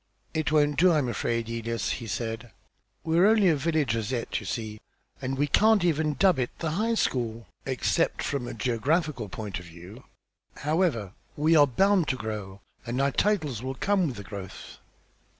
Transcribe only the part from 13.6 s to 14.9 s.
will come with the growth."